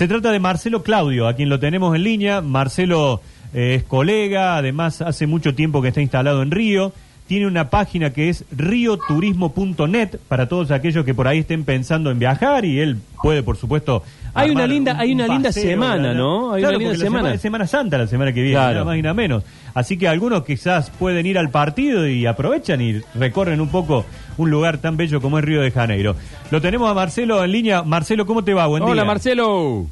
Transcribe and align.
Se 0.00 0.08
trata 0.08 0.32
de 0.32 0.40
Marcelo 0.40 0.82
Claudio, 0.82 1.28
a 1.28 1.34
quien 1.34 1.50
lo 1.50 1.60
tenemos 1.60 1.94
en 1.94 2.04
línea. 2.04 2.40
Marcelo 2.40 3.20
eh, 3.52 3.74
es 3.74 3.82
colega, 3.84 4.56
además 4.56 5.02
hace 5.02 5.26
mucho 5.26 5.54
tiempo 5.54 5.82
que 5.82 5.88
está 5.88 6.00
instalado 6.00 6.40
en 6.40 6.50
Río. 6.50 6.94
Tiene 7.30 7.46
una 7.46 7.70
página 7.70 8.12
que 8.12 8.28
es 8.28 8.44
rioturismo.net 8.50 10.16
para 10.26 10.48
todos 10.48 10.72
aquellos 10.72 11.04
que 11.04 11.14
por 11.14 11.28
ahí 11.28 11.38
estén 11.38 11.62
pensando 11.64 12.10
en 12.10 12.18
viajar 12.18 12.64
y 12.64 12.80
él 12.80 12.98
puede, 13.22 13.44
por 13.44 13.56
supuesto. 13.56 14.02
Hay 14.34 14.50
una 14.50 14.66
linda- 14.66 14.94
un- 14.94 14.98
hay 15.00 15.12
una 15.12 15.26
un 15.26 15.30
linda 15.34 15.50
paseo, 15.50 15.62
semana. 15.62 16.12
¿no? 16.12 16.52
Hay 16.52 16.62
Claro, 16.62 16.78
una 16.78 16.88
linda 16.88 17.04
semana. 17.04 17.34
es 17.34 17.40
Semana 17.40 17.68
Santa 17.68 17.98
la 17.98 18.08
semana 18.08 18.32
que 18.32 18.40
viene, 18.42 18.56
Claro. 18.56 18.72
nada 18.72 18.84
más 18.84 18.96
y 18.96 19.02
nada 19.02 19.14
menos. 19.14 19.44
Así 19.74 19.96
que 19.96 20.08
algunos 20.08 20.44
quizás 20.44 20.90
pueden 20.90 21.24
ir 21.24 21.38
al 21.38 21.50
partido 21.50 22.08
y 22.08 22.26
aprovechan 22.26 22.80
y 22.80 23.00
recorren 23.14 23.60
un 23.60 23.68
poco 23.68 24.04
un 24.36 24.50
lugar 24.50 24.78
tan 24.78 24.96
bello 24.96 25.20
como 25.20 25.38
es 25.38 25.44
Río 25.44 25.62
de 25.62 25.70
Janeiro. 25.70 26.16
Lo 26.50 26.60
tenemos 26.60 26.90
a 26.90 26.94
Marcelo 26.94 27.44
en 27.44 27.52
línea. 27.52 27.84
Marcelo, 27.84 28.26
¿cómo 28.26 28.42
te 28.42 28.54
va? 28.54 28.66
Buen 28.66 28.82
día. 28.82 28.90
Hola 28.90 29.04
Marcelo. 29.04 29.86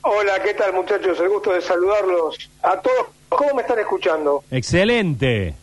Hola, 0.00 0.32
¿qué 0.44 0.52
tal 0.54 0.72
muchachos? 0.74 1.16
El 1.20 1.28
gusto 1.28 1.52
de 1.52 1.60
saludarlos 1.60 2.50
a 2.64 2.72
todos. 2.80 3.06
¿Cómo 3.36 3.54
me 3.54 3.62
están 3.62 3.78
escuchando? 3.78 4.44
Excelente. 4.50 5.54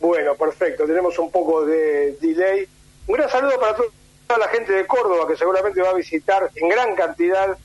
Bueno, 0.00 0.34
perfecto. 0.34 0.84
Tenemos 0.84 1.18
un 1.18 1.30
poco 1.30 1.64
de 1.64 2.16
delay. 2.20 2.66
Un 3.06 3.14
gran 3.14 3.30
saludo 3.30 3.58
para 3.60 3.76
to- 3.76 3.92
toda 4.26 4.40
la 4.40 4.48
gente 4.48 4.72
de 4.72 4.86
Córdoba 4.86 5.26
que 5.28 5.36
seguramente 5.36 5.80
va 5.80 5.90
a 5.90 5.94
visitar 5.94 6.50
en 6.54 6.68
gran 6.68 6.94
cantidad 6.94 7.56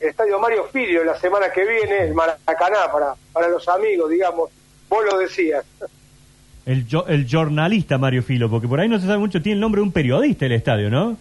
el 0.00 0.08
Estadio 0.08 0.38
Mario 0.38 0.64
Filio 0.72 1.04
la 1.04 1.18
semana 1.18 1.50
que 1.52 1.64
viene, 1.64 1.98
el 2.04 2.14
Maracaná, 2.14 2.90
para, 2.92 3.14
para 3.32 3.48
los 3.48 3.68
amigos, 3.68 4.10
digamos. 4.10 4.50
Vos 4.88 5.04
lo 5.04 5.18
decías. 5.18 5.64
El, 6.66 6.86
el 7.08 7.26
jornalista 7.30 7.98
Mario 7.98 8.22
Filo, 8.22 8.48
porque 8.50 8.68
por 8.68 8.78
ahí 8.80 8.88
no 8.88 8.98
se 9.00 9.06
sabe 9.06 9.18
mucho, 9.18 9.42
tiene 9.42 9.54
el 9.54 9.60
nombre 9.60 9.80
de 9.80 9.84
un 9.84 9.92
periodista 9.92 10.46
el 10.46 10.52
estadio, 10.52 10.90
¿no? 10.90 11.16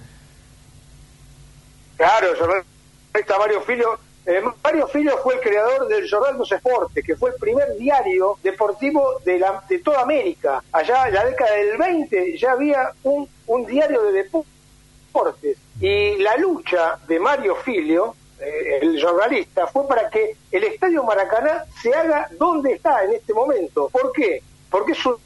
Claro, 1.98 2.32
el 2.32 2.38
jornalista 2.38 3.38
Mario 3.40 3.62
Filio. 3.62 4.00
Eh, 4.26 4.42
Mario 4.64 4.88
Filio 4.88 5.18
fue 5.24 5.36
el 5.36 5.42
creador 5.42 5.88
del 5.88 6.10
Jornal 6.10 6.38
dos 6.38 6.52
Esportes, 6.52 7.04
que 7.04 7.16
fue 7.16 7.32
el 7.32 7.36
primer 7.38 7.76
diario 7.78 8.38
deportivo 8.44 9.20
de, 9.26 9.40
la, 9.40 9.64
de 9.68 9.80
toda 9.80 10.02
América. 10.02 10.64
Allá 10.72 11.08
en 11.08 11.16
la 11.16 11.26
década 11.26 11.56
del 11.56 11.78
20 11.78 12.38
ya 12.38 12.52
había 12.52 12.92
un, 13.04 13.28
un 13.48 13.66
diario 13.66 14.04
de 14.04 14.24
deportes. 14.24 15.58
Y 15.80 16.18
la 16.18 16.38
lucha 16.38 17.00
de 17.08 17.20
Mario 17.20 17.56
Filio, 17.56 18.16
eh, 18.40 18.80
el 18.82 19.02
jornalista, 19.02 19.66
fue 19.68 19.88
para 19.88 20.10
que 20.10 20.36
el 20.52 20.64
Estadio 20.66 21.04
Maracaná 21.04 21.66
se 21.82 21.94
haga 21.94 22.28
donde 22.38 22.74
está 22.74 23.04
en 23.04 23.14
este 23.14 23.34
momento. 23.34 23.90
¿Por 23.90 24.12
qué? 24.12 24.44
Porque 24.70 24.92
es 24.92 25.06
un 25.06 25.18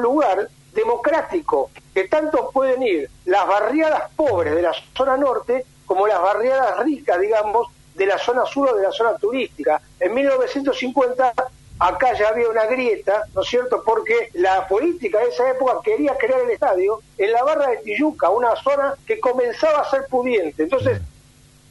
lugar 0.00 0.48
democrático 0.72 1.70
que 1.92 2.08
tanto 2.08 2.50
pueden 2.50 2.82
ir 2.82 3.10
las 3.24 3.46
barriadas 3.46 4.10
pobres 4.16 4.54
de 4.54 4.62
la 4.62 4.72
zona 4.96 5.16
norte 5.16 5.64
como 5.86 6.06
las 6.06 6.20
barriadas 6.20 6.78
ricas, 6.80 7.20
digamos, 7.20 7.68
de 7.94 8.06
la 8.06 8.18
zona 8.18 8.44
sur 8.46 8.70
o 8.70 8.76
de 8.76 8.82
la 8.82 8.92
zona 8.92 9.16
turística. 9.16 9.80
En 10.00 10.14
1950 10.14 11.34
acá 11.78 12.14
ya 12.14 12.28
había 12.28 12.48
una 12.48 12.66
grieta, 12.66 13.24
¿no 13.34 13.42
es 13.42 13.48
cierto? 13.48 13.82
Porque 13.84 14.30
la 14.34 14.66
política 14.66 15.18
de 15.18 15.28
esa 15.28 15.50
época 15.50 15.78
quería 15.84 16.16
crear 16.16 16.40
el 16.40 16.50
estadio 16.50 17.00
en 17.18 17.32
la 17.32 17.42
barra 17.42 17.68
de 17.68 17.78
Tijuca, 17.78 18.30
una 18.30 18.54
zona 18.56 18.94
que 19.06 19.20
comenzaba 19.20 19.80
a 19.80 19.90
ser 19.90 20.06
pudiente. 20.08 20.62
Entonces, 20.62 21.00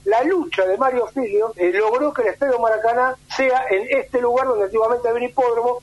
la 0.05 0.23
lucha 0.23 0.65
de 0.65 0.77
Mario 0.77 1.07
Filio 1.07 1.53
eh, 1.55 1.71
logró 1.73 2.13
que 2.13 2.23
el 2.23 2.27
Estadio 2.29 2.59
Maracaná 2.59 3.15
sea 3.35 3.65
en 3.69 3.87
este 3.97 4.19
lugar 4.19 4.47
donde 4.47 4.65
antiguamente 4.65 5.07
había 5.07 5.23
un 5.23 5.29
hipódromo, 5.29 5.81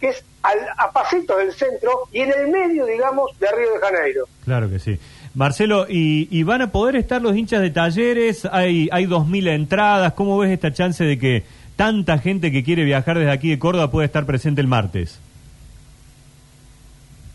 que 0.00 0.08
es 0.08 0.24
al, 0.42 0.58
a 0.76 0.90
pasitos 0.92 1.38
del 1.38 1.52
centro 1.52 2.08
y 2.12 2.20
en 2.20 2.32
el 2.32 2.48
medio, 2.48 2.86
digamos, 2.86 3.38
de 3.38 3.50
Río 3.52 3.74
de 3.74 3.78
Janeiro. 3.78 4.24
Claro 4.44 4.68
que 4.68 4.78
sí. 4.78 4.98
Marcelo, 5.38 5.86
¿y, 5.88 6.26
y 6.36 6.42
van 6.42 6.62
a 6.62 6.72
poder 6.72 6.96
estar 6.96 7.22
los 7.22 7.36
hinchas 7.36 7.62
de 7.62 7.70
talleres? 7.70 8.44
Hay, 8.50 8.88
hay 8.90 9.06
2.000 9.06 9.50
entradas. 9.50 10.12
¿Cómo 10.14 10.36
ves 10.36 10.50
esta 10.50 10.72
chance 10.72 11.04
de 11.04 11.16
que 11.16 11.44
tanta 11.76 12.18
gente 12.18 12.50
que 12.50 12.64
quiere 12.64 12.82
viajar 12.82 13.16
desde 13.16 13.30
aquí 13.30 13.48
de 13.48 13.56
Córdoba 13.60 13.88
pueda 13.88 14.04
estar 14.04 14.26
presente 14.26 14.60
el 14.60 14.66
martes? 14.66 15.20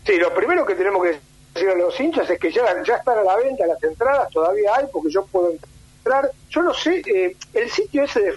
Sí, 0.04 0.18
lo 0.18 0.34
primero 0.34 0.66
que 0.66 0.74
tenemos 0.74 1.02
que 1.02 1.18
decir 1.54 1.70
a 1.70 1.74
los 1.76 1.98
hinchas 1.98 2.28
es 2.28 2.38
que 2.38 2.52
ya, 2.52 2.64
ya 2.86 2.96
están 2.96 3.20
a 3.20 3.24
la 3.24 3.36
venta 3.36 3.66
las 3.66 3.82
entradas, 3.82 4.28
todavía 4.28 4.72
hay, 4.76 4.84
porque 4.92 5.10
yo 5.10 5.24
puedo 5.24 5.50
entrar. 5.50 6.30
Yo 6.50 6.62
no 6.62 6.74
sé, 6.74 7.02
eh, 7.06 7.34
el 7.54 7.70
sitio 7.70 8.04
ese 8.04 8.20
de 8.20 8.34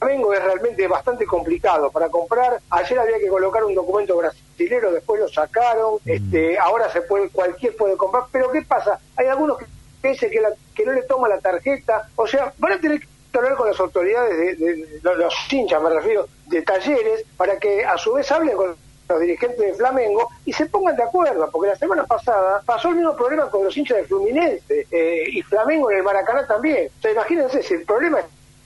Flamengo 0.00 0.34
es 0.34 0.42
realmente 0.42 0.88
bastante 0.88 1.26
complicado 1.26 1.92
para 1.92 2.08
comprar. 2.08 2.58
Ayer 2.70 2.98
había 2.98 3.20
que 3.20 3.28
colocar 3.28 3.62
un 3.62 3.72
documento 3.76 4.16
brasilero, 4.56 4.92
después 4.92 5.20
lo 5.20 5.28
sacaron, 5.28 5.98
este, 6.04 6.58
ahora 6.58 6.90
se 6.90 7.02
puede, 7.02 7.28
cualquier 7.28 7.76
puede 7.76 7.96
comprar. 7.96 8.24
Pero 8.32 8.50
¿qué 8.50 8.62
pasa? 8.62 8.98
Hay 9.16 9.26
algunos 9.26 9.58
que 9.58 10.08
dicen 10.08 10.30
que, 10.30 10.40
la- 10.40 10.52
que 10.74 10.84
no 10.84 10.92
le 10.92 11.02
toma 11.02 11.28
la 11.28 11.38
tarjeta, 11.40 12.08
o 12.16 12.26
sea, 12.26 12.52
van 12.58 12.72
a 12.72 12.80
tener 12.80 13.00
que 13.00 13.06
hablar 13.38 13.56
con 13.56 13.68
las 13.68 13.78
autoridades 13.78 14.36
de, 14.36 14.54
de- 14.54 15.00
los 15.16 15.34
hinchas, 15.52 15.82
me 15.82 15.90
refiero, 15.90 16.26
de 16.46 16.62
talleres, 16.62 17.24
para 17.36 17.58
que 17.58 17.84
a 17.84 17.98
su 17.98 18.14
vez 18.14 18.30
hablen 18.32 18.56
con 18.56 18.74
los 19.08 19.20
dirigentes 19.20 19.58
de 19.60 19.74
Flamengo 19.74 20.28
y 20.44 20.52
se 20.52 20.66
pongan 20.66 20.96
de 20.96 21.02
acuerdo, 21.04 21.48
porque 21.52 21.68
la 21.68 21.76
semana 21.76 22.04
pasada 22.04 22.60
pasó 22.66 22.88
el 22.88 22.96
mismo 22.96 23.14
problema 23.14 23.48
con 23.50 23.62
los 23.64 23.76
hinchas 23.76 23.98
de 23.98 24.04
Fluminense 24.04 24.86
eh, 24.90 25.24
y 25.30 25.42
Flamengo 25.42 25.90
en 25.90 25.98
el 25.98 26.02
Maracaná 26.02 26.46
también. 26.46 26.88
O 26.98 27.02
sea, 27.02 27.12
imagínense, 27.12 27.62
si 27.62 27.74
el 27.74 27.84
problema 27.84 28.18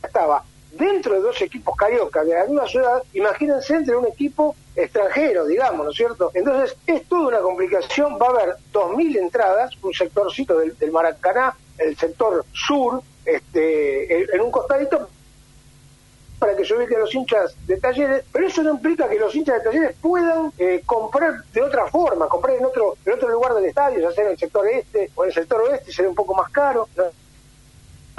estaba 0.03 0.43
dentro 0.73 1.15
de 1.15 1.21
dos 1.21 1.41
equipos 1.43 1.77
carioca 1.77 2.25
de 2.25 2.35
la 2.35 2.45
misma 2.45 2.67
ciudad, 2.67 3.03
imagínense 3.13 3.75
entre 3.75 3.97
un 3.97 4.07
equipo 4.07 4.55
extranjero, 4.77 5.47
digamos, 5.47 5.85
¿no 5.85 5.91
es 5.91 5.97
cierto? 5.97 6.31
Entonces, 6.35 6.77
es 6.87 7.05
toda 7.05 7.29
una 7.29 7.41
complicación, 7.41 8.19
va 8.21 8.27
a 8.27 8.31
haber 8.31 8.57
2.000 8.73 9.19
entradas, 9.19 9.73
un 9.83 9.93
sectorcito 9.93 10.59
del, 10.59 10.77
del 10.79 10.93
Maracaná, 10.93 11.55
el 11.79 11.97
sector 11.97 12.45
sur, 12.53 13.03
este, 13.25 14.35
en, 14.35 14.41
un 14.41 14.51
costadito, 14.51 15.09
para 16.39 16.57
que 16.57 16.65
se 16.65 16.75
ubiquen 16.75 17.01
los 17.01 17.15
hinchas 17.15 17.55
de 17.67 17.79
talleres, 17.79 18.25
pero 18.33 18.47
eso 18.47 18.63
no 18.63 18.71
implica 18.71 19.09
que 19.09 19.19
los 19.19 19.35
hinchas 19.35 19.59
de 19.59 19.65
talleres 19.71 19.97
puedan 20.01 20.53
eh, 20.57 20.83
comprar 20.87 21.45
de 21.53 21.63
otra 21.63 21.87
forma, 21.89 22.29
comprar 22.29 22.57
en 22.57 22.65
otro, 22.65 22.97
en 23.05 23.13
otro 23.13 23.29
lugar 23.29 23.55
del 23.55 23.67
estadio, 23.67 24.01
ya 24.01 24.13
sea 24.13 24.25
en 24.25 24.31
el 24.31 24.39
sector 24.39 24.67
este 24.67 25.11
o 25.15 25.25
en 25.25 25.29
el 25.29 25.35
sector 25.35 25.61
oeste, 25.61 25.93
será 25.93 26.09
un 26.09 26.15
poco 26.15 26.35
más 26.35 26.51
caro. 26.51 26.89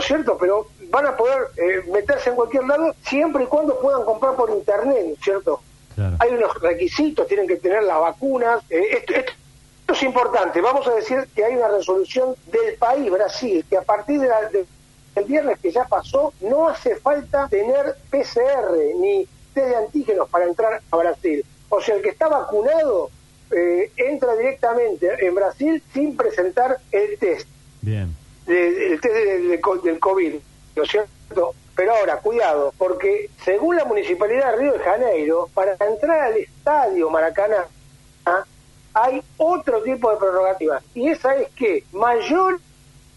¿No 0.01 0.03
es 0.03 0.07
cierto? 0.07 0.37
Pero 0.39 0.67
van 0.89 1.05
a 1.05 1.15
poder 1.15 1.49
eh, 1.57 1.83
meterse 1.91 2.31
en 2.31 2.35
cualquier 2.35 2.63
lado 2.65 2.95
siempre 3.07 3.43
y 3.43 3.47
cuando 3.47 3.79
puedan 3.79 4.03
comprar 4.03 4.35
por 4.35 4.49
internet, 4.49 5.03
¿no 5.07 5.13
es 5.13 5.19
cierto? 5.21 5.61
Claro. 5.95 6.15
Hay 6.19 6.29
unos 6.33 6.59
requisitos, 6.59 7.27
tienen 7.27 7.47
que 7.47 7.57
tener 7.57 7.83
las 7.83 7.99
vacunas. 7.99 8.63
eh, 8.69 8.81
esto, 8.97 9.13
esto- 9.13 9.31
esto 9.81 9.93
es 9.93 10.03
importante. 10.03 10.59
Vamos 10.61 10.87
a 10.87 10.95
decir 10.95 11.27
que 11.35 11.43
hay 11.45 11.55
una 11.55 11.67
resolución 11.67 12.35
del 12.51 12.75
país, 12.75 13.11
Brasil, 13.11 13.63
que 13.69 13.77
a 13.77 13.81
partir 13.83 14.19
de 14.21 14.27
la- 14.27 14.49
de- 14.49 14.65
del 15.15 15.25
viernes 15.25 15.59
que 15.59 15.71
ya 15.71 15.83
pasó, 15.85 16.33
no 16.41 16.67
hace 16.69 16.95
falta 16.95 17.47
tener 17.49 17.95
PCR 18.09 18.93
ni 18.99 19.27
test 19.53 19.67
de 19.67 19.75
antígenos 19.75 20.29
para 20.29 20.45
entrar 20.45 20.81
a 20.89 20.97
Brasil. 20.97 21.45
O 21.69 21.79
sea, 21.81 21.95
el 21.95 22.01
que 22.01 22.09
está 22.09 22.27
vacunado 22.27 23.09
eh, 23.51 23.91
entra 23.97 24.33
directamente 24.37 25.09
en 25.27 25.35
Brasil 25.35 25.83
sin 25.93 26.15
presentar 26.15 26.77
el 26.91 27.17
test 27.19 27.47
Bien. 27.81 28.15
De- 28.51 28.87
el 28.93 29.01
test 29.01 29.13
de- 29.13 29.25
de- 29.25 29.47
de 29.47 29.61
co- 29.61 29.77
del 29.77 29.99
COVID, 29.99 30.35
¿no 30.75 30.83
es 30.83 30.89
cierto? 30.89 31.53
Pero 31.75 31.95
ahora, 31.95 32.17
cuidado, 32.17 32.73
porque 32.77 33.29
según 33.43 33.75
la 33.77 33.85
Municipalidad 33.85 34.51
de 34.51 34.57
Río 34.57 34.73
de 34.73 34.79
Janeiro, 34.79 35.49
para 35.53 35.75
entrar 35.79 36.19
al 36.21 36.37
estadio 36.37 37.09
Maracaná 37.09 37.65
¿ah? 38.25 38.43
hay 38.93 39.23
otro 39.37 39.81
tipo 39.81 40.11
de 40.11 40.17
prerrogativas, 40.17 40.83
y 40.93 41.09
esa 41.09 41.35
es 41.35 41.49
que 41.51 41.83
mayores 41.93 42.59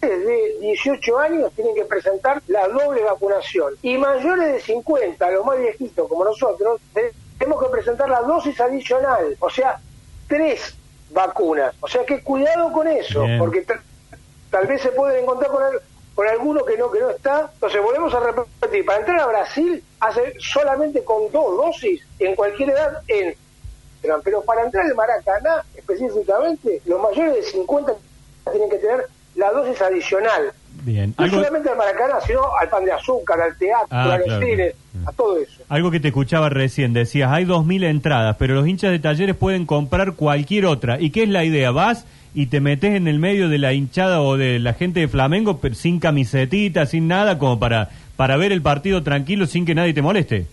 de 0.01 0.57
18 0.61 1.17
años 1.19 1.51
tienen 1.53 1.75
que 1.75 1.83
presentar 1.85 2.41
la 2.47 2.67
doble 2.67 3.03
vacunación, 3.03 3.73
y 3.81 3.97
mayores 3.97 4.53
de 4.53 4.59
50, 4.61 5.29
los 5.31 5.45
más 5.45 5.59
viejitos 5.59 6.07
como 6.07 6.23
nosotros, 6.25 6.79
te- 6.93 7.11
tenemos 7.37 7.61
que 7.63 7.69
presentar 7.69 8.09
la 8.09 8.21
dosis 8.21 8.59
adicional, 8.61 9.35
o 9.39 9.49
sea, 9.49 9.79
tres 10.27 10.75
vacunas. 11.11 11.75
O 11.81 11.87
sea 11.87 12.05
que 12.05 12.23
cuidado 12.23 12.71
con 12.71 12.87
eso, 12.87 13.23
Bien. 13.23 13.37
porque 13.39 13.65
tal 14.55 14.67
vez 14.67 14.81
se 14.81 14.91
pueden 14.93 15.21
encontrar 15.23 15.51
con, 15.51 15.61
al- 15.63 15.81
con 16.15 16.25
alguno 16.29 16.63
que 16.63 16.77
no 16.77 16.89
que 16.89 17.01
no 17.01 17.09
está. 17.09 17.49
Entonces 17.55 17.81
volvemos 17.83 18.13
a 18.13 18.21
repetir, 18.21 18.85
para 18.85 18.99
entrar 18.99 19.19
a 19.19 19.25
Brasil 19.27 19.83
hace 19.99 20.33
solamente 20.39 21.03
con 21.03 21.29
dos 21.29 21.57
dosis 21.57 22.01
en 22.19 22.35
cualquier 22.35 22.69
edad 22.69 23.01
entran, 23.09 24.21
pero 24.23 24.41
para 24.43 24.63
entrar 24.63 24.85
al 24.85 24.95
Maracaná 24.95 25.61
específicamente 25.75 26.81
los 26.85 27.01
mayores 27.01 27.35
de 27.35 27.43
50 27.43 27.95
tienen 28.49 28.69
que 28.69 28.77
tener 28.77 29.07
la 29.35 29.51
dosis 29.51 29.81
adicional. 29.81 30.53
Bien. 30.85 31.15
No 31.17 31.23
Algo, 31.23 31.37
solamente 31.37 31.69
al 31.69 31.77
Maracaná, 31.77 32.21
sino 32.27 32.41
al 32.61 32.69
pan 32.69 32.85
de 32.85 32.91
azúcar, 32.91 33.41
al 33.41 33.57
teatro, 33.57 33.87
Ah, 33.89 34.03
a 34.13 34.17
los 34.19 34.25
claro, 34.27 34.45
cines, 34.45 34.75
a 35.07 35.11
todo 35.11 35.39
eso. 35.39 35.63
algo 35.67 35.89
que 35.89 35.99
te 35.99 36.09
escuchaba 36.09 36.49
recién, 36.49 36.93
decías, 36.93 37.31
hay 37.31 37.43
2.000 37.45 37.83
entradas, 37.85 38.35
pero 38.37 38.53
los 38.53 38.67
hinchas 38.67 38.91
de 38.91 38.99
talleres 38.99 39.35
pueden 39.35 39.65
comprar 39.65 40.13
cualquier 40.13 40.67
otra. 40.67 41.01
¿Y 41.01 41.09
qué 41.09 41.23
es 41.23 41.29
la 41.29 41.43
idea? 41.43 41.71
Vas 41.71 42.05
y 42.35 42.45
te 42.47 42.59
metes 42.61 42.93
en 42.93 43.07
el 43.07 43.17
medio 43.17 43.49
de 43.49 43.57
la 43.57 43.73
hinchada 43.73 44.21
o 44.21 44.37
de 44.37 44.59
la 44.59 44.73
gente 44.73 44.99
de 44.99 45.07
Flamengo, 45.07 45.57
pero 45.57 45.73
sin 45.73 45.99
camisetita, 45.99 46.85
sin 46.85 47.07
nada, 47.07 47.39
como 47.39 47.57
para, 47.59 47.89
para 48.15 48.37
ver 48.37 48.51
el 48.51 48.61
partido 48.61 49.01
tranquilo 49.01 49.47
sin 49.47 49.65
que 49.65 49.73
nadie 49.73 49.93
te 49.95 50.03
moleste. 50.03 50.45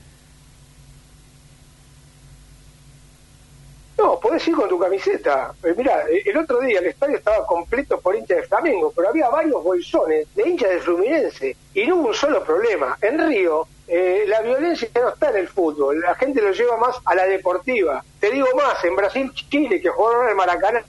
No, 3.98 4.20
podés 4.32 4.48
ir 4.48 4.54
con 4.54 4.68
tu 4.68 4.78
camiseta. 4.78 5.52
Eh, 5.62 5.74
mira, 5.76 6.04
el 6.24 6.36
otro 6.38 6.58
día 6.60 6.78
el 6.78 6.86
estadio 6.86 7.18
estaba 7.18 7.46
completo 7.46 8.00
por 8.00 8.16
hinchas 8.16 8.38
de 8.38 8.42
Flamengo, 8.44 8.90
pero 8.96 9.10
había 9.10 9.28
varios 9.28 9.62
bolsones 9.62 10.26
de 10.34 10.48
hinchas 10.48 10.70
de 10.70 10.80
Fluminense 10.80 11.54
y 11.74 11.86
no 11.86 11.96
hubo 11.96 12.08
un 12.08 12.14
solo 12.14 12.42
problema. 12.42 12.96
En 13.02 13.28
Río, 13.28 13.66
eh, 13.86 14.24
la 14.26 14.40
violencia 14.40 14.88
no 14.94 15.10
está 15.10 15.28
en 15.30 15.36
el 15.36 15.48
fútbol, 15.48 16.00
la 16.00 16.14
gente 16.14 16.40
lo 16.40 16.50
lleva 16.50 16.78
más 16.78 16.96
a 17.04 17.14
la 17.14 17.26
deportiva. 17.26 18.02
Te 18.20 18.30
digo 18.30 18.46
más, 18.56 18.82
en 18.84 18.96
Brasil, 18.96 19.30
Chile, 19.50 19.82
que 19.82 19.90
jugaron 19.90 20.30
en 20.30 20.36
Maracaná, 20.36 20.82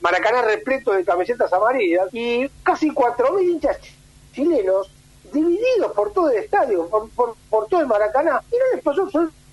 Maracaná 0.00 0.40
repleto 0.40 0.92
de 0.92 1.04
camisetas 1.04 1.52
amarillas 1.52 2.08
y 2.12 2.48
casi 2.62 2.88
4.000 2.88 3.42
hinchas 3.42 3.78
chilenos 4.32 4.90
divididos 5.34 5.92
por 5.92 6.14
todo 6.14 6.30
el 6.30 6.38
estadio, 6.38 6.88
por, 6.88 7.10
por, 7.50 7.68
todo 7.68 7.80
el 7.80 7.86
Maracaná, 7.86 8.40
y 8.50 8.56
no 8.56 8.64
les 8.72 8.82
pasó 8.82 9.02
absolutamente 9.02 9.47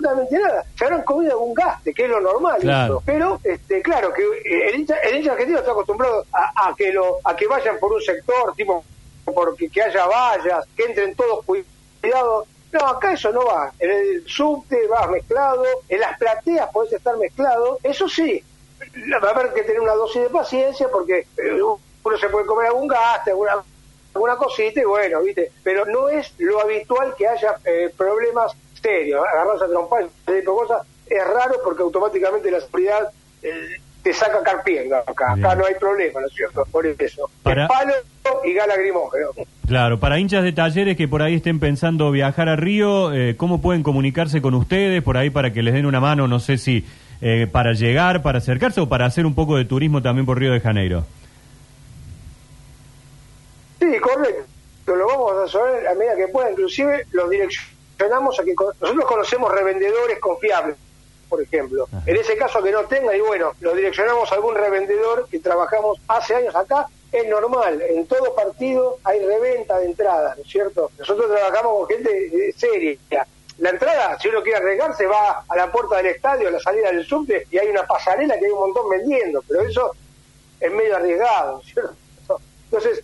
nada. 0.00 0.64
Se 0.76 0.84
habrán 0.84 1.02
comido 1.02 1.32
algún 1.32 1.54
gaste, 1.54 1.92
que 1.92 2.04
es 2.04 2.10
lo 2.10 2.20
normal. 2.20 3.00
Pero, 3.04 3.40
este, 3.44 3.82
claro, 3.82 4.12
que 4.12 4.22
eh, 4.22 4.68
el 4.68 4.80
hincha, 4.80 4.96
el 4.96 5.16
hincha 5.16 5.32
argentino 5.32 5.58
está 5.58 5.72
acostumbrado 5.72 6.24
a, 6.32 6.74
que 6.76 6.92
lo, 6.92 7.18
a 7.24 7.36
que 7.36 7.46
vayan 7.46 7.78
por 7.78 7.92
un 7.92 8.00
sector, 8.00 8.54
tipo, 8.54 8.84
porque 9.24 9.68
que 9.68 9.82
haya 9.82 10.06
vallas, 10.06 10.66
que 10.76 10.84
entren 10.84 11.14
todos 11.14 11.44
cuidados. 11.44 12.48
No, 12.72 12.88
acá 12.88 13.12
eso 13.12 13.30
no 13.32 13.44
va. 13.44 13.72
En 13.78 13.90
el 13.90 14.24
subte 14.26 14.86
vas 14.88 15.10
mezclado, 15.10 15.64
en 15.88 16.00
las 16.00 16.18
plateas 16.18 16.70
podés 16.70 16.94
estar 16.94 17.16
mezclado. 17.18 17.78
Eso 17.82 18.08
sí, 18.08 18.42
va 19.22 19.28
a 19.28 19.32
haber 19.32 19.52
que 19.52 19.62
tener 19.62 19.80
una 19.80 19.92
dosis 19.92 20.22
de 20.22 20.30
paciencia 20.30 20.88
porque 20.88 21.26
eh, 21.36 21.62
uno 21.62 22.18
se 22.18 22.28
puede 22.30 22.46
comer 22.46 22.68
algún 22.68 22.88
gaste, 22.88 23.30
alguna, 23.30 23.62
alguna 24.14 24.36
cosita 24.36 24.80
y 24.80 24.84
bueno, 24.84 25.20
¿viste? 25.20 25.52
Pero 25.62 25.84
no 25.84 26.08
es 26.08 26.32
lo 26.38 26.60
habitual 26.60 27.14
que 27.16 27.28
haya 27.28 27.56
eh, 27.64 27.92
problemas 27.94 28.56
serios. 28.82 29.24
Agarrarse 29.32 29.64
a 29.64 29.68
trompar 29.68 30.02
ese 30.02 30.10
tipo 30.10 30.34
de 30.34 30.44
cosas 30.44 30.86
es 31.06 31.26
raro 31.26 31.54
porque 31.64 31.82
automáticamente 31.82 32.50
la 32.50 32.60
seguridad 32.60 33.10
eh, 33.42 33.80
te 34.02 34.12
saca 34.12 34.42
carpiendo 34.42 34.96
acá. 34.96 35.32
Acá 35.32 35.54
no 35.54 35.64
hay 35.64 35.74
problema, 35.78 36.20
¿no 36.20 36.26
es 36.26 36.34
cierto? 36.34 36.64
Por 36.70 36.86
eso. 36.86 37.30
Para... 37.42 37.68
palo 37.68 37.92
y 38.44 38.52
gala 38.52 38.76
grimógeno. 38.76 39.28
Claro, 39.66 40.00
para 40.00 40.18
hinchas 40.18 40.42
de 40.42 40.52
talleres 40.52 40.96
que 40.96 41.08
por 41.08 41.22
ahí 41.22 41.36
estén 41.36 41.60
pensando 41.60 42.10
viajar 42.10 42.48
a 42.48 42.56
Río, 42.56 43.10
¿cómo 43.36 43.62
pueden 43.62 43.82
comunicarse 43.82 44.42
con 44.42 44.54
ustedes 44.54 45.02
por 45.02 45.16
ahí 45.16 45.30
para 45.30 45.52
que 45.52 45.62
les 45.62 45.72
den 45.72 45.86
una 45.86 46.00
mano? 46.00 46.28
No 46.28 46.40
sé 46.40 46.58
si 46.58 46.84
eh, 47.24 47.46
para 47.46 47.72
llegar, 47.72 48.20
para 48.20 48.38
acercarse 48.38 48.80
o 48.80 48.88
para 48.88 49.06
hacer 49.06 49.26
un 49.26 49.36
poco 49.36 49.56
de 49.56 49.64
turismo 49.64 50.02
también 50.02 50.26
por 50.26 50.40
Río 50.40 50.52
de 50.52 50.58
Janeiro. 50.58 51.04
Sí, 53.78 53.96
correcto. 54.00 54.96
Lo 54.96 55.06
vamos 55.06 55.32
a 55.38 55.44
hacer 55.44 55.86
a 55.86 55.94
medida 55.94 56.16
que 56.16 56.26
pueda. 56.26 56.50
Inclusive 56.50 57.06
los 57.12 57.30
direccionamos 58.02 58.38
a 58.38 58.44
que 58.44 58.54
nosotros 58.80 59.04
conocemos 59.06 59.52
revendedores 59.52 60.18
confiables 60.18 60.76
por 61.28 61.40
ejemplo. 61.40 61.88
En 62.04 62.14
ese 62.14 62.36
caso 62.36 62.62
que 62.62 62.70
no 62.70 62.84
tenga, 62.84 63.16
y 63.16 63.20
bueno, 63.22 63.52
lo 63.60 63.74
direccionamos 63.74 64.30
a 64.30 64.34
algún 64.34 64.54
revendedor 64.54 65.26
que 65.30 65.38
trabajamos 65.38 65.98
hace 66.06 66.34
años 66.34 66.54
acá, 66.54 66.86
es 67.10 67.26
normal, 67.26 67.80
en 67.80 68.06
todo 68.06 68.34
partido 68.34 68.98
hay 69.02 69.24
reventa 69.24 69.78
de 69.78 69.86
entrada, 69.86 70.34
¿no 70.36 70.42
es 70.42 70.50
cierto? 70.50 70.90
Nosotros 70.98 71.30
trabajamos 71.30 71.78
con 71.78 71.88
gente 71.88 72.52
seria, 72.54 73.26
la 73.56 73.70
entrada, 73.70 74.18
si 74.20 74.28
uno 74.28 74.42
quiere 74.42 74.58
arriesgarse, 74.58 75.06
va 75.06 75.42
a 75.48 75.56
la 75.56 75.72
puerta 75.72 75.96
del 75.96 76.06
estadio, 76.08 76.48
a 76.48 76.50
la 76.50 76.60
salida 76.60 76.92
del 76.92 77.06
subte, 77.06 77.46
y 77.50 77.56
hay 77.56 77.68
una 77.68 77.86
pasarela 77.86 78.38
que 78.38 78.44
hay 78.44 78.52
un 78.52 78.60
montón 78.60 78.90
vendiendo, 78.90 79.42
pero 79.48 79.62
eso 79.62 79.90
es 80.60 80.70
medio 80.70 80.96
arriesgado, 80.96 81.62
¿cierto? 81.62 81.94
Entonces, 82.64 83.02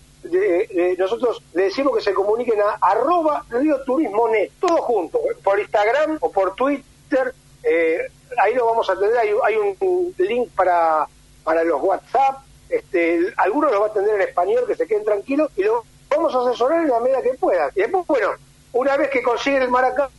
nosotros 0.99 1.43
le 1.55 1.65
decimos 1.65 1.97
que 1.97 2.03
se 2.03 2.15
comuniquen 2.15 2.61
a 2.61 2.79
arroba 2.81 3.45
Río 3.51 3.83
Turismo 3.85 4.29
Net, 4.29 4.51
todo 4.61 4.79
junto, 4.79 5.21
por 5.43 5.59
Instagram 5.59 6.19
o 6.21 6.31
por 6.31 6.55
Twitter, 6.55 7.35
eh, 7.63 8.11
ahí 8.39 8.55
lo 8.55 8.67
vamos 8.67 8.89
a 8.91 8.99
tener, 8.99 9.17
hay, 9.17 9.31
hay 9.45 9.57
un 9.57 10.15
link 10.19 10.51
para, 10.55 11.07
para 11.45 11.65
los 11.65 11.83
WhatsApp, 11.83 12.43
este, 12.69 13.33
algunos 13.37 13.73
lo 13.73 13.81
va 13.81 13.87
a 13.87 13.93
tener 13.93 14.15
en 14.15 14.23
español, 14.23 14.65
que 14.67 14.75
se 14.75 14.87
queden 14.87 15.05
tranquilos, 15.05 15.51
y 15.57 15.63
lo 15.63 15.85
vamos 16.11 16.35
a 16.35 16.49
asesorar 16.49 16.83
en 16.83 16.91
la 16.91 17.01
medida 17.01 17.23
que 17.23 17.35
pueda. 17.35 17.71
Y 17.75 17.81
después, 17.81 18.07
bueno, 18.07 18.31
una 18.73 18.97
vez 18.97 19.11
que 19.11 19.23
consiguen 19.23 19.63
el 19.63 19.71
Maracán, 19.71 20.11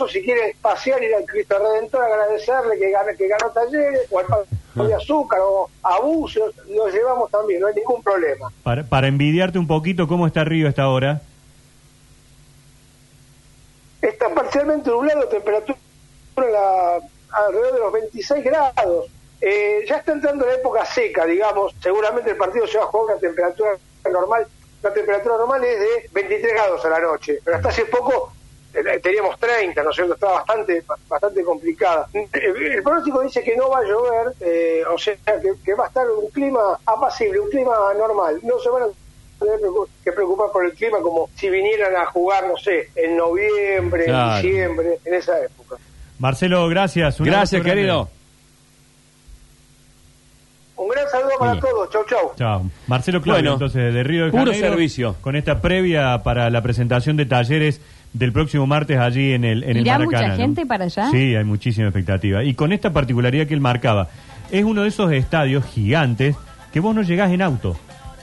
o 0.00 0.08
si 0.08 0.22
quiere 0.22 0.56
pasear, 0.62 1.02
ir 1.02 1.14
al 1.14 1.24
Cristo 1.24 1.58
Redentor, 1.58 2.04
agradecerle 2.04 2.78
que, 2.78 2.90
gane, 2.90 3.16
que 3.16 3.28
ganó 3.28 3.50
talleres, 3.50 4.06
o 4.10 4.18
al 4.18 4.26
de 4.74 4.94
azúcar, 4.94 5.38
o 5.42 5.70
abusos, 5.82 6.54
lo 6.68 6.88
llevamos 6.88 7.30
también, 7.30 7.60
no 7.60 7.68
hay 7.68 7.74
ningún 7.74 8.02
problema. 8.02 8.50
Para, 8.62 8.84
para 8.84 9.06
envidiarte 9.06 9.58
un 9.58 9.66
poquito, 9.66 10.08
¿cómo 10.08 10.26
está 10.26 10.44
Río 10.44 10.68
esta 10.68 10.88
hora? 10.88 11.22
Está 14.02 14.28
parcialmente 14.34 14.90
nublado, 14.90 15.26
temperatura 15.28 15.78
alrededor 17.30 17.72
de 17.72 17.78
los 17.78 17.92
26 17.92 18.44
grados. 18.44 19.06
Eh, 19.40 19.84
ya 19.88 19.96
está 19.96 20.12
entrando 20.12 20.46
la 20.46 20.54
época 20.54 20.84
seca, 20.84 21.26
digamos, 21.26 21.74
seguramente 21.82 22.30
el 22.30 22.36
partido 22.36 22.66
se 22.66 22.78
va 22.78 22.84
a 22.84 22.86
jugar 22.88 23.16
una 23.16 23.20
temperatura 23.20 23.70
normal. 24.10 24.46
La 24.82 24.92
temperatura 24.92 25.36
normal 25.38 25.64
es 25.64 25.80
de 25.80 26.10
23 26.12 26.52
grados 26.52 26.84
a 26.84 26.90
la 26.90 27.00
noche, 27.00 27.40
pero 27.44 27.56
hasta 27.56 27.70
hace 27.70 27.86
poco 27.86 28.33
teníamos 29.02 29.38
30, 29.38 29.82
¿no 29.82 29.90
es 29.90 29.96
cierto? 29.96 30.14
Está 30.14 30.30
bastante 30.32 30.82
bastante 31.08 31.44
complicada. 31.44 32.08
El, 32.12 32.82
pronóstico 32.82 33.22
dice 33.22 33.42
que 33.42 33.56
no 33.56 33.70
va 33.70 33.78
a 33.78 33.84
llover, 33.84 34.34
eh, 34.40 34.82
o 34.92 34.98
sea, 34.98 35.14
que, 35.64 35.74
va 35.74 35.84
a 35.84 35.88
estar 35.88 36.06
un 36.10 36.28
clima 36.30 36.78
apacible, 36.84 37.40
un 37.40 37.50
clima 37.50 37.74
normal. 37.96 38.40
No 38.42 38.58
se 38.58 38.68
van 38.70 38.84
a 38.84 38.86
tener 39.38 39.60
que 40.02 40.12
preocupar 40.12 40.50
por 40.50 40.64
el 40.64 40.72
clima 40.72 40.98
como 41.00 41.28
si 41.36 41.48
vinieran 41.48 41.94
a 41.96 42.06
jugar, 42.06 42.46
no 42.46 42.56
sé, 42.56 42.90
en 42.96 43.16
noviembre, 43.16 44.06
en 44.06 44.34
diciembre, 44.34 44.98
en 45.04 45.14
esa 45.14 45.38
época. 45.40 45.76
Marcelo, 46.18 46.68
gracias. 46.68 47.20
gracias, 47.20 47.62
querido. 47.62 48.08
Un 50.76 50.88
gran 50.88 51.08
saludo 51.38 51.60
para 51.60 51.60
todos. 51.60 51.90
Chau, 51.90 52.04
chau. 52.08 52.32
Chao. 52.36 52.70
Marcelo 52.86 53.22
Claudio, 53.22 53.52
entonces, 53.54 53.92
de 53.92 54.02
Río 54.02 54.26
de 54.26 54.30
Janeiro. 54.30 54.52
Puro 54.52 54.68
servicio. 54.68 55.16
Con 55.20 55.36
esta 55.36 55.60
previa 55.60 56.22
para 56.22 56.50
la 56.50 56.62
presentación 56.62 57.16
de 57.16 57.26
talleres 57.26 57.80
del 58.12 58.32
próximo 58.32 58.66
martes 58.66 58.98
allí 58.98 59.32
en 59.32 59.44
el, 59.44 59.64
en 59.64 59.76
el 59.76 59.84
Maracaná. 59.84 60.04
mucha 60.04 60.36
gente 60.36 60.66
para 60.66 60.84
allá? 60.84 61.10
Sí, 61.10 61.34
hay 61.34 61.44
muchísima 61.44 61.88
expectativa. 61.88 62.44
Y 62.44 62.54
con 62.54 62.72
esta 62.72 62.92
particularidad 62.92 63.46
que 63.46 63.54
él 63.54 63.60
marcaba, 63.60 64.08
es 64.50 64.64
uno 64.64 64.82
de 64.82 64.88
esos 64.88 65.12
estadios 65.12 65.64
gigantes 65.64 66.36
que 66.72 66.80
vos 66.80 66.94
no 66.94 67.02
llegás 67.02 67.32
en 67.32 67.42
auto. 67.42 67.76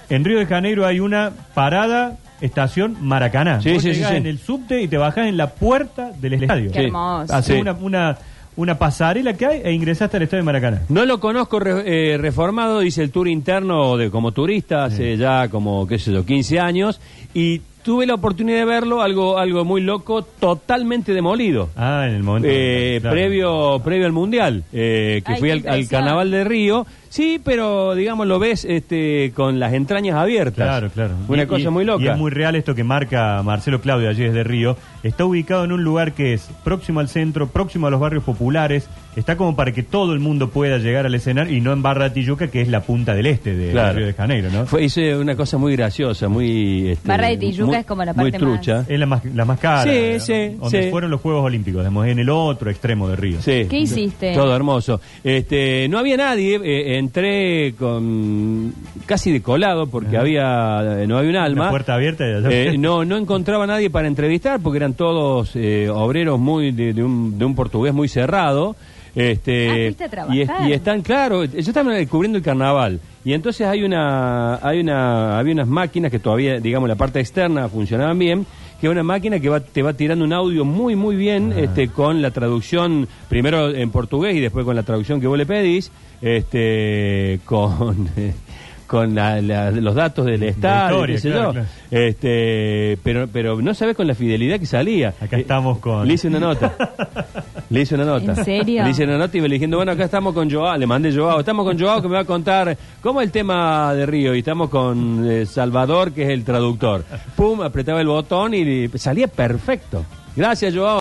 En 0.09 0.25
Río 0.25 0.39
de 0.39 0.45
Janeiro 0.45 0.85
hay 0.85 0.99
una 0.99 1.31
parada 1.53 2.17
estación 2.41 2.97
Maracaná. 3.01 3.61
Sí, 3.61 3.73
vos 3.73 3.83
sí, 3.83 3.93
llegás 3.93 4.13
en 4.13 4.25
el 4.25 4.39
subte 4.39 4.81
y 4.81 4.87
te 4.87 4.97
bajás 4.97 5.27
en 5.27 5.37
la 5.37 5.51
puerta 5.51 6.11
del 6.11 6.33
estadio. 6.33 6.71
Qué 6.71 6.85
hermoso. 6.85 7.33
Haces 7.33 7.61
una, 7.61 7.73
una, 7.73 8.17
una 8.55 8.77
pasarela 8.77 9.33
que 9.33 9.45
hay 9.45 9.61
e 9.63 9.71
ingresaste 9.71 10.17
al 10.17 10.23
estadio 10.23 10.41
de 10.41 10.45
Maracaná. 10.45 10.81
No 10.89 11.05
lo 11.05 11.19
conozco 11.19 11.59
eh, 11.65 12.17
reformado, 12.19 12.79
dice 12.79 13.01
el 13.03 13.11
tour 13.11 13.27
interno 13.27 13.97
de 13.97 14.11
como 14.11 14.31
turista 14.31 14.85
hace 14.85 15.17
ya 15.17 15.47
como, 15.49 15.87
qué 15.87 15.99
sé 15.99 16.11
yo, 16.11 16.25
15 16.25 16.59
años. 16.59 16.99
Y 17.33 17.61
tuve 17.83 18.05
la 18.05 18.15
oportunidad 18.15 18.59
de 18.59 18.65
verlo, 18.65 19.01
algo, 19.01 19.37
algo 19.37 19.65
muy 19.65 19.81
loco, 19.81 20.23
totalmente 20.23 21.13
demolido. 21.13 21.69
Ah, 21.75 22.05
en 22.07 22.15
el 22.15 22.23
momento. 22.23 22.47
Eh, 22.51 22.99
previo, 23.01 23.81
previo 23.83 24.05
al 24.05 24.11
Mundial, 24.11 24.63
eh, 24.71 25.21
que 25.25 25.35
fui 25.37 25.51
al, 25.51 25.67
al, 25.67 25.87
Carnaval 25.87 26.31
de 26.31 26.43
Río 26.43 26.85
Sí, 27.11 27.41
pero 27.43 27.93
digamos 27.93 28.25
lo 28.25 28.39
ves 28.39 28.63
este, 28.63 29.33
con 29.35 29.59
las 29.59 29.73
entrañas 29.73 30.15
abiertas. 30.15 30.65
Claro, 30.65 30.89
claro. 30.89 31.13
Una 31.27 31.45
cosa 31.45 31.69
muy 31.69 31.83
loca. 31.83 32.01
Y 32.01 32.07
es 32.07 32.17
muy 32.17 32.31
real 32.31 32.55
esto 32.55 32.73
que 32.73 32.85
marca 32.85 33.43
Marcelo 33.43 33.81
Claudio 33.81 34.07
allí 34.07 34.23
desde 34.23 34.45
Río. 34.45 34.77
Está 35.03 35.25
ubicado 35.25 35.65
en 35.65 35.73
un 35.73 35.83
lugar 35.83 36.13
que 36.13 36.33
es 36.33 36.49
próximo 36.63 37.01
al 37.01 37.09
centro, 37.09 37.47
próximo 37.47 37.87
a 37.87 37.89
los 37.89 37.99
barrios 37.99 38.23
populares. 38.23 38.87
Está 39.17 39.35
como 39.35 39.57
para 39.57 39.73
que 39.73 39.83
todo 39.83 40.13
el 40.13 40.21
mundo 40.21 40.51
pueda 40.51 40.77
llegar 40.77 41.05
al 41.05 41.13
escenario 41.13 41.53
y 41.53 41.59
no 41.59 41.73
en 41.73 41.81
Barra 41.81 42.05
de 42.05 42.11
Tijuca, 42.11 42.47
que 42.47 42.61
es 42.61 42.69
la 42.69 42.79
punta 42.79 43.13
del 43.13 43.25
este 43.25 43.53
de, 43.55 43.91
Río 43.91 44.05
de 44.05 44.13
Janeiro, 44.13 44.49
¿no? 44.49 44.65
Fue 44.65 44.85
hice 44.85 45.17
una 45.17 45.35
cosa 45.35 45.57
muy 45.57 45.75
graciosa, 45.75 46.29
muy... 46.29 46.91
Este, 46.91 47.09
Barra 47.09 47.27
de 47.27 47.35
Tijuca 47.35 47.70
es 47.79 47.85
como 47.85 48.03
la 48.03 48.13
parte 48.13 48.31
muy 48.31 48.39
trucha. 48.39 48.85
Es 48.87 48.99
la 48.99 49.05
más, 49.05 49.23
la 49.25 49.45
más 49.45 49.59
cara. 49.59 49.83
Sí, 49.83 50.19
sí. 50.19 50.57
Donde 50.59 50.89
fueron 50.91 51.11
los 51.11 51.21
Juegos 51.21 51.45
Olímpicos, 51.45 51.81
digamos, 51.81 52.07
en 52.07 52.19
el 52.19 52.29
otro 52.29 52.69
extremo 52.69 53.07
de 53.07 53.15
Río. 53.15 53.41
Sí. 53.41 53.65
¿Qué 53.69 53.79
hiciste? 53.79 54.33
Todo 54.33 54.55
hermoso. 54.55 55.01
Este, 55.23 55.87
no 55.89 55.99
había 55.99 56.17
nadie, 56.17 56.59
eh, 56.63 56.97
entré 56.97 57.73
con 57.77 58.73
casi 59.05 59.31
decolado 59.31 59.87
porque 59.87 60.17
había 60.17 61.05
no 61.07 61.17
había 61.17 61.29
un 61.29 61.37
alma. 61.37 61.65
La 61.65 61.69
puerta 61.69 61.93
abierta. 61.95 62.25
Eh, 62.49 62.77
no 62.77 63.05
no 63.05 63.17
encontraba 63.17 63.65
nadie 63.67 63.89
para 63.89 64.07
entrevistar 64.07 64.59
porque 64.61 64.77
eran 64.77 64.93
todos 64.93 65.51
eh, 65.55 65.89
obreros 65.89 66.39
muy 66.39 66.71
de, 66.71 67.03
un, 67.03 67.37
de 67.37 67.45
un 67.45 67.55
portugués 67.55 67.93
muy 67.93 68.07
cerrado. 68.07 68.75
Este, 69.13 69.93
ah, 70.17 70.27
y, 70.31 70.69
y, 70.69 70.73
están 70.73 71.01
claro, 71.01 71.43
ellos 71.43 71.67
están 71.67 71.87
descubriendo 71.89 72.37
el 72.37 72.43
carnaval 72.43 72.99
y 73.25 73.33
entonces 73.33 73.67
hay 73.67 73.83
una 73.83 74.55
hay 74.65 74.79
una 74.79 75.37
había 75.37 75.53
unas 75.53 75.67
máquinas 75.67 76.11
que 76.11 76.19
todavía 76.19 76.61
digamos 76.61 76.87
la 76.87 76.95
parte 76.95 77.19
externa 77.19 77.67
funcionaban 77.67 78.17
bien 78.17 78.45
que 78.81 78.87
es 78.87 78.91
una 78.91 79.03
máquina 79.03 79.39
que 79.39 79.47
va, 79.47 79.59
te 79.59 79.83
va 79.83 79.93
tirando 79.93 80.25
un 80.25 80.33
audio 80.33 80.65
muy, 80.65 80.95
muy 80.95 81.15
bien, 81.15 81.53
ah. 81.55 81.59
este, 81.59 81.89
con 81.89 82.23
la 82.23 82.31
traducción, 82.31 83.07
primero 83.29 83.69
en 83.69 83.91
portugués 83.91 84.35
y 84.35 84.39
después 84.39 84.65
con 84.65 84.75
la 84.75 84.81
traducción 84.81 85.21
que 85.21 85.27
vos 85.27 85.37
le 85.37 85.45
pedís, 85.45 85.91
este, 86.19 87.39
con... 87.45 88.09
con 88.87 89.15
los 89.15 89.95
datos 89.95 90.25
del 90.25 90.43
Estado, 90.43 91.05
Este, 91.89 92.97
pero, 93.01 93.29
pero 93.31 93.61
no 93.61 93.73
sabes 93.73 93.95
con 93.95 94.05
la 94.05 94.15
fidelidad 94.15 94.59
que 94.59 94.65
salía. 94.65 95.13
Acá 95.21 95.37
estamos 95.37 95.77
con... 95.77 96.05
Le 96.05 96.15
hice 96.15 96.27
una 96.27 96.41
nota. 96.41 96.75
Le 97.71 97.81
hice 97.83 97.95
una 97.95 98.03
nota. 98.03 98.33
¿En 98.33 98.43
serio? 98.43 98.83
Le 98.83 98.89
hice 98.89 99.05
una 99.05 99.17
nota 99.17 99.37
y 99.37 99.41
me 99.41 99.47
le 99.47 99.55
diciendo, 99.55 99.77
bueno, 99.77 99.93
acá 99.93 100.03
estamos 100.03 100.33
con 100.33 100.51
Joao. 100.51 100.77
Le 100.77 100.85
mandé 100.85 101.15
Joao. 101.15 101.39
Estamos 101.39 101.65
con 101.65 101.79
Joao 101.79 102.01
que 102.01 102.09
me 102.09 102.15
va 102.15 102.19
a 102.19 102.25
contar 102.25 102.77
cómo 103.01 103.21
es 103.21 103.27
el 103.27 103.31
tema 103.31 103.93
de 103.93 104.05
Río. 104.05 104.35
Y 104.35 104.39
estamos 104.39 104.69
con 104.69 105.25
eh, 105.25 105.45
Salvador, 105.45 106.11
que 106.11 106.23
es 106.23 106.29
el 106.31 106.43
traductor. 106.43 107.05
Pum, 107.37 107.61
apretaba 107.61 108.01
el 108.01 108.07
botón 108.07 108.53
y 108.53 108.89
salía 108.95 109.27
perfecto. 109.27 110.05
Gracias, 110.35 110.75
Joao. 110.75 110.99